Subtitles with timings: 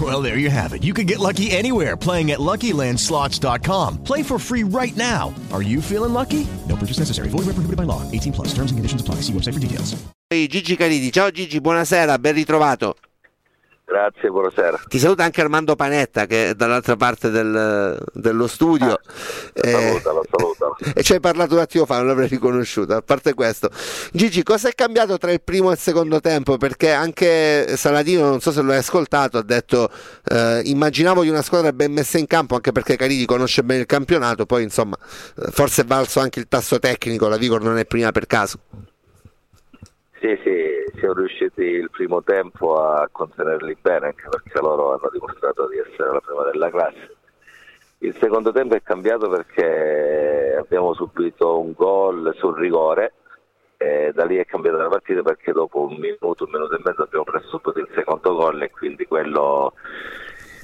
[0.00, 0.82] Well, there you have it.
[0.82, 4.02] You can get lucky anywhere playing at LuckyLandSlots.com.
[4.02, 5.32] Play for free right now.
[5.52, 6.48] Are you feeling lucky?
[6.68, 7.28] No purchase necessary.
[7.28, 8.02] Void where prohibited by law.
[8.10, 8.48] 18 plus.
[8.48, 9.16] Terms and conditions apply.
[9.22, 9.94] See website for details.
[10.30, 12.96] Gigi Caridi, ciao Gigi, buonasera, ben ritrovato.
[13.86, 14.80] Grazie, buonasera.
[14.88, 18.98] Ti saluta anche Armando Panetta che è dall'altra parte del- dello studio.
[19.52, 20.76] Eh, Salutalo, salutalo.
[20.94, 22.94] e ci hai parlato un attimo fa, non l'avrei riconosciuto.
[22.94, 23.68] A parte questo,
[24.10, 26.56] Gigi, cosa è cambiato tra il primo e il secondo tempo?
[26.56, 29.90] Perché anche Saladino, non so se lo hai ascoltato, ha detto:
[30.30, 33.86] eh, Immaginavo di una squadra ben messa in campo, anche perché Caridi conosce bene il
[33.86, 34.46] campionato.
[34.46, 34.96] Poi, insomma,
[35.36, 37.28] eh, forse è valso anche il tasso tecnico.
[37.28, 38.60] La Vigor non è prima per caso.
[40.24, 45.68] Sì, sì, siamo riusciti il primo tempo a contenerli bene, anche perché loro hanno dimostrato
[45.68, 47.16] di essere la prima della classe.
[47.98, 53.12] Il secondo tempo è cambiato perché abbiamo subito un gol sul rigore
[53.76, 57.02] e da lì è cambiata la partita perché dopo un minuto, un minuto e mezzo
[57.02, 59.74] abbiamo preso subito il secondo gol e quindi quello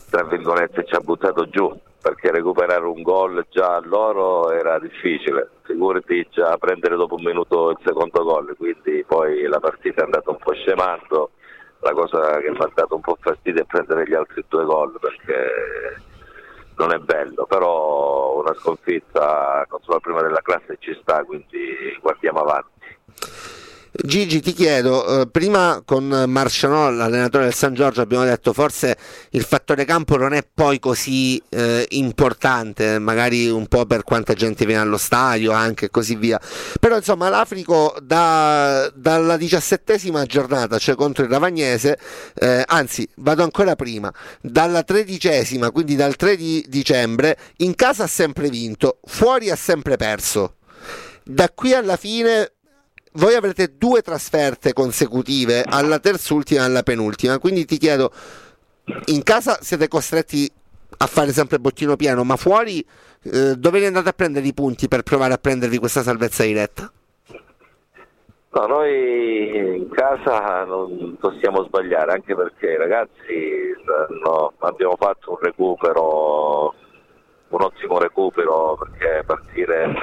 [0.08, 5.50] tra virgolette ci ha buttato giù perché recuperare un gol già a loro era difficile,
[5.64, 10.30] figurati già prendere dopo un minuto il secondo gol, quindi poi la partita è andata
[10.30, 11.33] un po' scemando,
[11.80, 14.97] la cosa che mi ha dato un po' fastidio è prendere gli altri due gol
[15.00, 16.00] perché
[16.77, 22.38] non è bello, però una sconfitta contro la prima della classe ci sta, quindi guardiamo
[22.38, 22.99] avanti.
[23.93, 28.97] Gigi, ti chiedo, eh, prima con Marcianò, l'allenatore del San Giorgio, abbiamo detto forse
[29.31, 34.65] il fattore campo non è poi così eh, importante, magari un po' per quanta gente
[34.65, 36.41] viene allo stadio anche e così via.
[36.79, 41.99] Però insomma l'Africo da- dalla diciassettesima giornata, cioè contro il Ravagnese,
[42.34, 48.09] eh, anzi vado ancora prima, dalla tredicesima, quindi dal 3 di dicembre, in casa ha
[48.09, 50.55] sempre vinto, fuori ha sempre perso.
[51.25, 52.53] Da qui alla fine
[53.12, 58.12] voi avrete due trasferte consecutive, alla terzultima e alla penultima, quindi ti chiedo,
[59.06, 60.50] in casa siete costretti
[60.98, 62.84] a fare sempre bottino pieno, ma fuori
[63.22, 66.91] eh, dove ne andate a prendere i punti per provare a prendervi questa salvezza diretta?
[68.53, 73.75] No, noi in casa non possiamo sbagliare, anche perché i ragazzi
[74.25, 76.75] no, abbiamo fatto un recupero,
[77.49, 79.94] un ottimo recupero, perché partire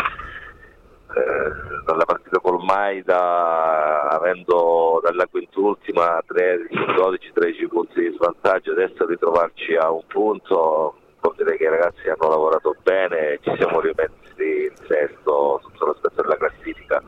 [1.18, 9.92] eh, dalla partita col Maida, avendo dalla quintultima 12-13 punti di svantaggio, adesso ritrovarci a
[9.92, 15.62] un punto, vuol dire che i ragazzi hanno lavorato bene ci siamo rimessi in sesto
[15.64, 17.02] sotto l'aspetto della classifica.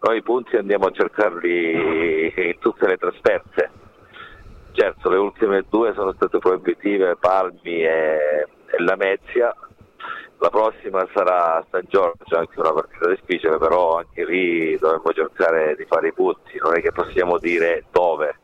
[0.00, 3.70] Noi i punti andiamo a cercarli in tutte le trasferte.
[4.72, 9.54] Certo, le ultime due sono state proibitive, Palmi e, e Lamezia.
[10.38, 15.74] La prossima sarà a San Giorgio, anche una partita difficile, però anche lì dovremmo cercare
[15.76, 18.36] di fare i punti, non è che possiamo dire dove,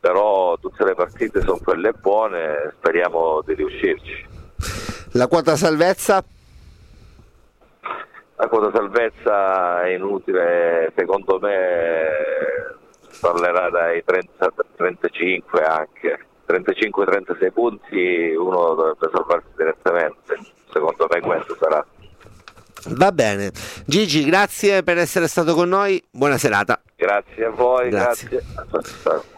[0.00, 4.26] però tutte le partite sono quelle buone, speriamo di riuscirci.
[5.12, 6.24] La quota salvezza?
[8.36, 12.08] La quota salvezza è inutile, secondo me
[13.20, 20.38] parlerà dai 30, 35 anche, 35-36 punti uno dovrebbe salvarsi direttamente,
[20.76, 21.84] secondo me questo sarà.
[22.88, 23.50] Va bene.
[23.84, 26.80] Gigi, grazie per essere stato con noi, buona serata.
[26.94, 28.28] Grazie a voi, Grazie.
[28.54, 29.34] grazie.